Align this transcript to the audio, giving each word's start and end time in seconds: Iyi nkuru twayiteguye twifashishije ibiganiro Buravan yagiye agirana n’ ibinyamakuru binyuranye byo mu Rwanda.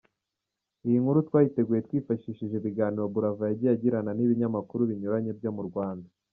Iyi 0.87 0.97
nkuru 1.01 1.19
twayiteguye 1.27 1.81
twifashishije 1.87 2.53
ibiganiro 2.57 3.03
Buravan 3.13 3.47
yagiye 3.51 3.71
agirana 3.75 4.11
n’ 4.13 4.19
ibinyamakuru 4.25 4.81
binyuranye 4.89 5.31
byo 5.39 5.51
mu 5.57 5.61
Rwanda. 5.69 6.07